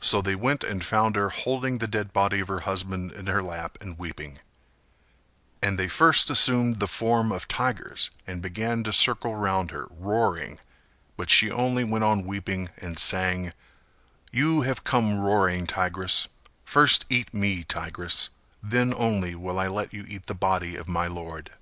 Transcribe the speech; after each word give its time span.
So 0.00 0.20
they 0.20 0.34
went 0.34 0.62
and 0.64 0.84
found 0.84 1.16
her 1.16 1.30
holding 1.30 1.78
the 1.78 1.86
dead 1.88 2.12
body 2.12 2.40
of 2.40 2.48
her 2.48 2.60
husband 2.68 3.10
In 3.12 3.26
her 3.26 3.42
lap 3.42 3.78
and 3.80 3.96
weeping; 3.98 4.38
and 5.62 5.78
they 5.78 5.88
first 5.88 6.28
assumed 6.28 6.78
the 6.78 6.86
form 6.86 7.32
of 7.32 7.48
tigers 7.48 8.10
and 8.26 8.42
began 8.42 8.84
to 8.84 8.92
circle 8.92 9.34
round 9.34 9.70
her 9.70 9.86
roaring, 9.88 10.60
but 11.16 11.30
she 11.30 11.50
only 11.50 11.84
went 11.84 12.04
on 12.04 12.26
weeping 12.26 12.68
and 12.76 12.98
sang 12.98 13.54
"You 14.30 14.60
have 14.60 14.84
come 14.84 15.20
roaring, 15.20 15.66
tigress: 15.66 16.28
First 16.66 17.06
eat 17.08 17.32
me, 17.32 17.64
tigress: 17.64 18.28
Then 18.62 18.92
only 18.92 19.34
will 19.34 19.58
I 19.58 19.68
let 19.68 19.90
you 19.90 20.04
eat 20.06 20.26
the 20.26 20.34
body 20.34 20.76
of 20.76 20.86
my 20.86 21.06
lord." 21.06 21.52